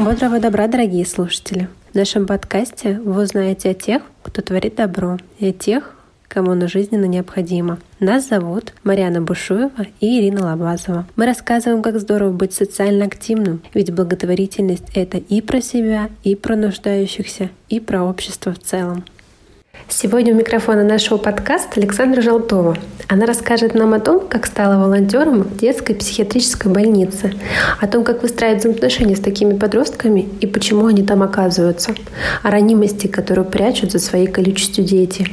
[0.00, 1.68] Бодрого добра, дорогие слушатели!
[1.92, 5.94] В нашем подкасте вы узнаете о тех, кто творит добро, и о тех,
[6.26, 7.78] кому оно жизненно необходимо.
[7.98, 11.06] Нас зовут Марьяна Бушуева и Ирина Лобазова.
[11.16, 16.56] Мы рассказываем, как здорово быть социально активным, ведь благотворительность— это и про себя, и про
[16.56, 19.04] нуждающихся, и про общество в целом.
[19.88, 22.76] Сегодня у микрофона нашего подкаста Александра Желтова.
[23.08, 27.34] Она расскажет нам о том, как стала волонтером в детской психиатрической больнице,
[27.80, 31.94] о том, как выстраивать взаимоотношения с такими подростками и почему они там оказываются,
[32.42, 35.26] о ранимости, которую прячут за своей количеством дети.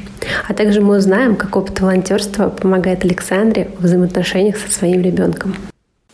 [0.48, 5.55] А также мы узнаем, как опыт волонтерства помогает Александре в взаимоотношениях со своим ребенком.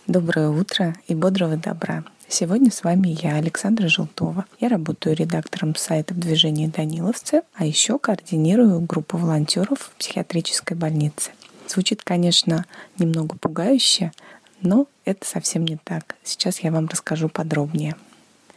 [0.07, 2.03] Доброе утро и бодрого добра.
[2.35, 4.45] Сегодня с вами я, Александра Желтова.
[4.59, 11.29] Я работаю редактором сайта в движении Даниловцы, а еще координирую группу волонтеров в психиатрической больнице.
[11.67, 12.65] Звучит, конечно,
[12.97, 14.13] немного пугающе,
[14.61, 16.15] но это совсем не так.
[16.23, 17.95] Сейчас я вам расскажу подробнее.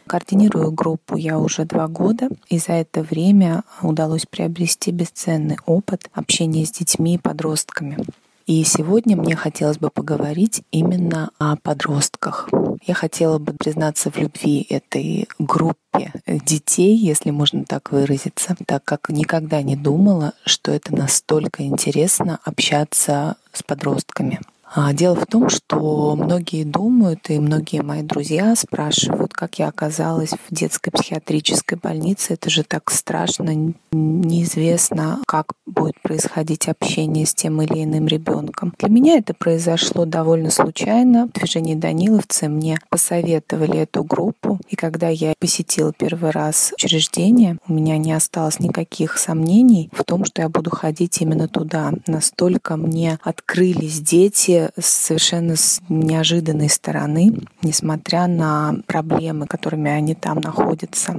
[0.07, 6.65] Координирую группу я уже два года, и за это время удалось приобрести бесценный опыт общения
[6.65, 8.03] с детьми и подростками.
[8.47, 12.47] И сегодня мне хотелось бы поговорить именно о подростках.
[12.81, 19.09] Я хотела бы признаться в любви этой группе детей, если можно так выразиться, так как
[19.09, 24.39] никогда не думала, что это настолько интересно общаться с подростками.
[24.79, 30.33] А, дело в том, что многие думают, и многие мои друзья спрашивают, как я оказалась
[30.33, 32.35] в детской психиатрической больнице.
[32.35, 38.71] Это же так страшно, неизвестно, как будет происходить общение с тем или иным ребенком.
[38.77, 41.25] Для меня это произошло довольно случайно.
[41.25, 47.73] В движении Даниловцы мне посоветовали эту группу, и когда я посетила первый раз учреждение, у
[47.73, 51.93] меня не осталось никаких сомнений в том, что я буду ходить именно туда.
[52.05, 61.15] Настолько мне открылись дети, совершенно с неожиданной стороны, несмотря на проблемы, которыми они там находятся.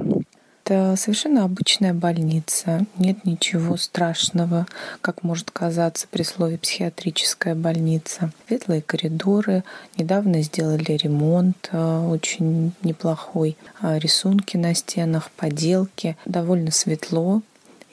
[0.69, 2.85] Это совершенно обычная больница.
[2.99, 4.67] Нет ничего страшного,
[5.01, 8.31] как может казаться при слове психиатрическая больница.
[8.47, 9.63] Светлые коридоры.
[9.97, 13.57] Недавно сделали ремонт э, очень неплохой.
[13.81, 16.15] Э, рисунки на стенах, поделки.
[16.25, 17.41] Довольно светло,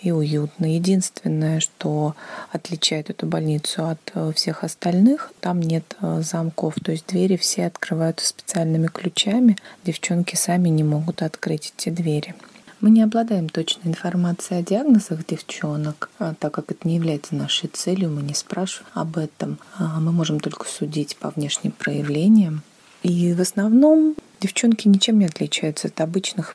[0.06, 0.72] и уютно.
[0.72, 2.14] Единственное, что
[2.52, 7.66] отличает эту больницу от э, всех остальных, там нет э, замков, то есть двери все
[7.66, 9.56] открываются специальными ключами.
[9.84, 12.36] Девчонки сами не могут открыть эти двери.
[12.80, 17.68] Мы не обладаем точной информацией о диагнозах девчонок, а так как это не является нашей
[17.68, 19.58] целью, мы не спрашиваем об этом.
[19.76, 22.62] А мы можем только судить по внешним проявлениям.
[23.02, 26.54] И в основном девчонки ничем не отличаются от обычных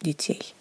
[0.00, 0.54] детей.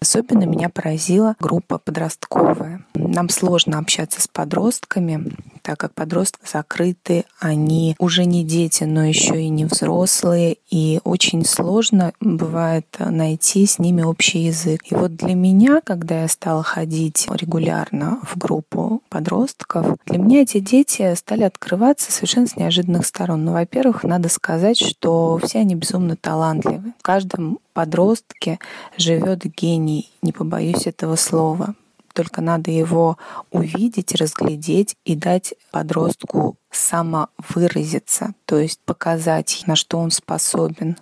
[0.00, 2.84] Особенно меня поразила группа подростковая.
[2.94, 5.32] Нам сложно общаться с подростками,
[5.68, 11.44] так как подростки закрыты, они уже не дети, но еще и не взрослые, и очень
[11.44, 14.80] сложно бывает найти с ними общий язык.
[14.90, 20.58] И вот для меня, когда я стала ходить регулярно в группу подростков, для меня эти
[20.58, 23.44] дети стали открываться совершенно с неожиданных сторон.
[23.44, 26.94] Ну, во-первых, надо сказать, что все они безумно талантливы.
[26.98, 28.58] В каждом подростке
[28.96, 31.74] живет гений, не побоюсь этого слова
[32.18, 33.16] только надо его
[33.52, 40.96] увидеть, разглядеть и дать подростку самовыразиться, то есть показать, на что он способен.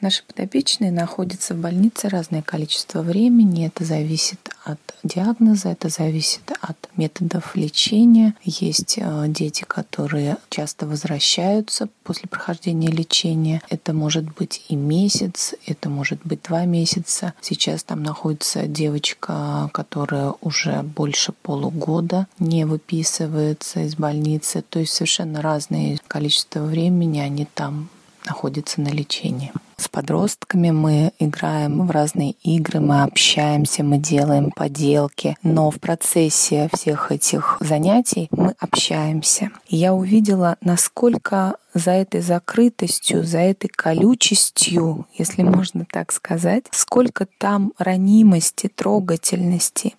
[0.00, 3.66] Наши подопечные находятся в больнице разное количество времени.
[3.66, 8.34] Это зависит от диагноза, это зависит от методов лечения.
[8.42, 13.60] Есть э, дети, которые часто возвращаются после прохождения лечения.
[13.68, 17.34] Это может быть и месяц, это может быть два месяца.
[17.42, 24.62] Сейчас там находится девочка, которая уже больше полугода не выписывается из больницы.
[24.62, 27.90] То есть совершенно разное количество времени они там
[28.24, 29.52] находятся на лечении.
[29.80, 36.68] С подростками мы играем в разные игры, мы общаемся, мы делаем поделки, но в процессе
[36.74, 39.50] всех этих занятий мы общаемся.
[39.68, 47.26] И я увидела, насколько за этой закрытостью, за этой колючестью, если можно так сказать, сколько
[47.38, 49.94] там ранимости, трогательности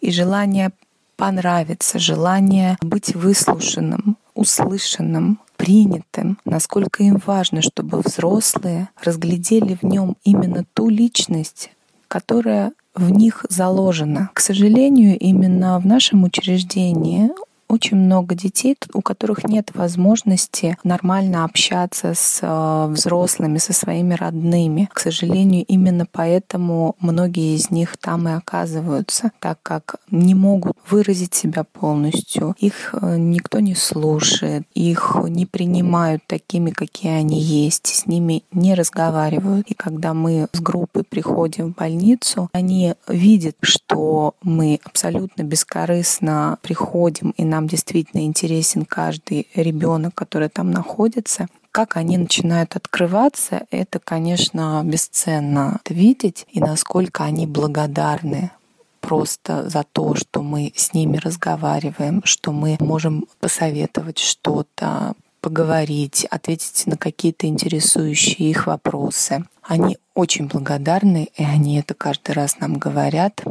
[0.00, 0.72] и желания
[1.16, 10.64] понравиться, желание быть выслушанным, услышанным, принятым, насколько им важно, чтобы взрослые разглядели в нем именно
[10.74, 11.70] ту личность,
[12.08, 14.30] которая в них заложена.
[14.32, 17.30] К сожалению, именно в нашем учреждении
[17.68, 24.88] очень много детей, у которых нет возможности нормально общаться с э, взрослыми, со своими родными.
[24.92, 31.34] К сожалению, именно поэтому многие из них там и оказываются, так как не могут выразить
[31.34, 32.54] себя полностью.
[32.58, 38.74] Их э, никто не слушает, их не принимают такими, какие они есть, с ними не
[38.74, 39.68] разговаривают.
[39.68, 47.30] И когда мы с группой приходим в больницу, они видят, что мы абсолютно бескорыстно приходим
[47.36, 54.82] и нам действительно интересен каждый ребенок, который там находится, как они начинают открываться, это, конечно,
[54.84, 58.50] бесценно видеть, и насколько они благодарны
[59.00, 66.86] просто за то, что мы с ними разговариваем, что мы можем посоветовать что-то, поговорить, ответить
[66.86, 69.44] на какие-то интересующие их вопросы.
[69.62, 73.42] Они очень благодарны, и они это каждый раз нам говорят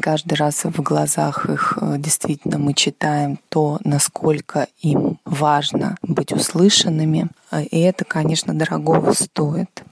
[0.00, 7.28] каждый раз в глазах их э, действительно мы читаем то, насколько им важно быть услышанными.
[7.50, 9.82] Э, и это, конечно, дорогого стоит.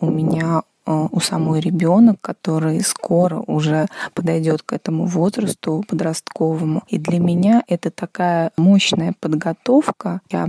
[0.00, 6.82] У меня э, у самой ребенок, который скоро уже подойдет к этому возрасту подростковому.
[6.88, 10.20] И для меня это такая мощная подготовка.
[10.30, 10.48] Я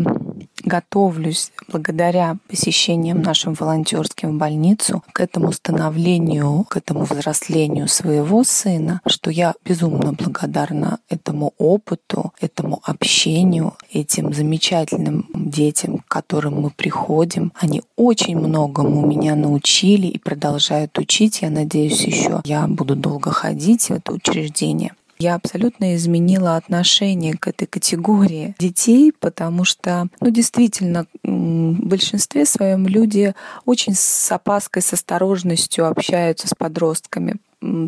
[0.64, 9.02] готовлюсь благодаря посещениям нашим волонтерским в больницу к этому становлению, к этому взрослению своего сына,
[9.08, 17.54] что я безумно благодарна этому опыту, этому общению, этим замечательным детям, к которым мы приходим.
[17.60, 21.42] Они очень многому меня научили и продолжают учить.
[21.42, 24.94] Я надеюсь, еще я буду долго ходить в это учреждение.
[25.20, 32.88] Я абсолютно изменила отношение к этой категории детей, потому что, ну, действительно, в большинстве своем
[32.88, 33.34] люди
[33.66, 37.38] очень с опаской, с осторожностью общаются с подростками,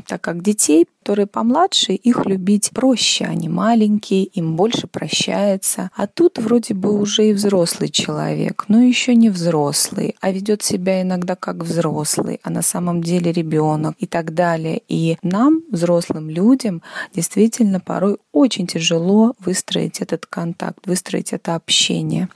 [0.07, 3.25] так как детей, которые помладше, их любить проще.
[3.25, 5.91] Они маленькие, им больше прощается.
[5.95, 11.01] А тут вроде бы уже и взрослый человек, но еще не взрослый, а ведет себя
[11.01, 14.81] иногда как взрослый, а на самом деле ребенок и так далее.
[14.87, 16.81] И нам, взрослым людям,
[17.13, 22.29] действительно порой очень тяжело выстроить этот контакт, выстроить это общение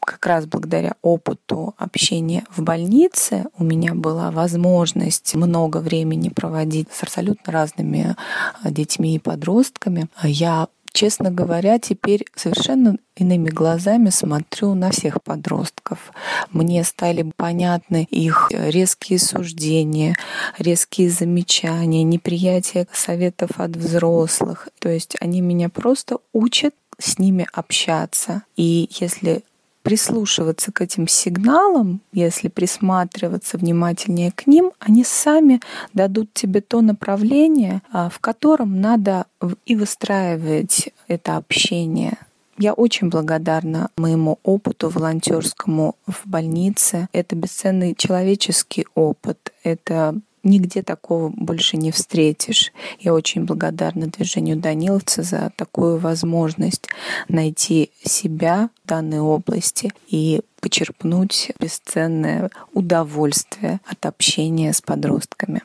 [0.00, 7.02] как раз благодаря опыту общения в больнице у меня была возможность много времени проводить с
[7.02, 8.16] абсолютно разными
[8.62, 10.08] а, детьми и подростками.
[10.22, 16.12] Я честно говоря, теперь совершенно иными глазами смотрю на всех подростков.
[16.50, 20.16] Мне стали понятны их резкие суждения,
[20.58, 24.68] резкие замечания, неприятие советов от взрослых.
[24.80, 28.42] То есть они меня просто учат с ними общаться.
[28.56, 29.44] И если
[29.88, 35.62] прислушиваться к этим сигналам, если присматриваться внимательнее к ним, они сами
[35.94, 39.24] дадут тебе то направление, а, в котором надо
[39.64, 42.18] и выстраивать это общение.
[42.58, 47.08] Я очень благодарна моему опыту волонтерскому в больнице.
[47.14, 49.54] Это бесценный человеческий опыт.
[49.62, 52.72] Это Нигде такого больше не встретишь.
[53.00, 56.88] Я очень благодарна движению Даниловца за такую возможность
[57.28, 65.62] найти себя в данной области и почерпнуть бесценное удовольствие от общения с подростками.